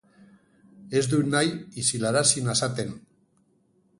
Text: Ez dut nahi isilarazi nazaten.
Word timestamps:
Ez 1.01 1.01
dut 1.11 1.29
nahi 1.33 1.51
isilarazi 1.83 2.45
nazaten. 2.49 2.93